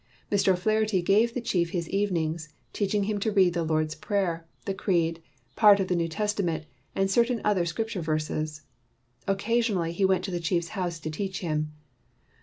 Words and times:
Mr. 0.31 0.51
O 0.53 0.55
'Flaherty 0.55 0.99
gave 1.03 1.35
the 1.35 1.39
chief 1.41 1.69
his 1.69 1.87
evenings, 1.89 2.49
teaching 2.73 3.03
him 3.03 3.19
to 3.19 3.31
read 3.31 3.53
the 3.53 3.61
Lord's 3.63 3.93
Prayer, 3.93 4.47
the 4.65 4.73
Creed, 4.73 5.21
part 5.55 5.79
of 5.79 5.89
the 5.89 5.95
New 5.95 6.07
Testament, 6.07 6.65
and 6.95 7.07
cer 7.07 7.23
tain 7.25 7.39
other 7.45 7.67
Scripture 7.67 8.01
verses. 8.01 8.63
Occasionally 9.27 9.91
he 9.91 10.03
went 10.03 10.23
to 10.23 10.31
the 10.31 10.39
chief's 10.39 10.69
home 10.69 10.89
to 10.89 11.11
teach 11.11 11.41
him. 11.41 11.73